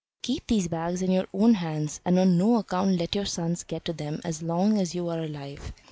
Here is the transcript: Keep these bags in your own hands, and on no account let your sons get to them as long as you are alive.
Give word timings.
Keep 0.23 0.47
these 0.47 0.67
bags 0.67 1.03
in 1.03 1.11
your 1.11 1.27
own 1.31 1.53
hands, 1.53 2.01
and 2.03 2.17
on 2.17 2.35
no 2.35 2.55
account 2.55 2.97
let 2.97 3.13
your 3.13 3.27
sons 3.27 3.63
get 3.63 3.85
to 3.85 3.93
them 3.93 4.19
as 4.25 4.41
long 4.41 4.79
as 4.81 4.95
you 4.95 5.07
are 5.09 5.19
alive. 5.23 5.73